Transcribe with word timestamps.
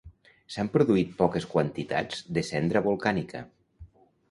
S'han 0.53 0.71
produït 0.75 1.11
poques 1.19 1.45
quantitats 1.51 2.25
de 2.39 2.45
cendra 2.49 2.85
volcànica. 2.91 3.45